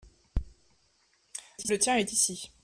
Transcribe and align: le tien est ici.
le 1.69 1.77
tien 1.77 1.95
est 1.97 2.11
ici. 2.11 2.49